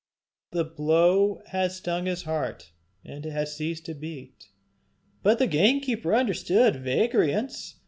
The 0.49 0.63
blow 0.63 1.43
had 1.49 1.73
stung 1.73 2.07
his 2.07 2.23
heart 2.23 2.71
and 3.05 3.23
it 3.23 3.29
had 3.29 3.49
ceased 3.49 3.85
to 3.85 3.93
beat. 3.93 4.47
But 5.21 5.37
the 5.37 5.45
gamekeeper 5.45 6.15
understood 6.15 6.77
vagrants! 6.77 7.75